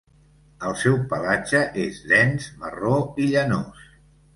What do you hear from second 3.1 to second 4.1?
i llanós.